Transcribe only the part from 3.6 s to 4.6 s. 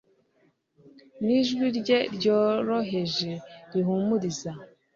rihumuriza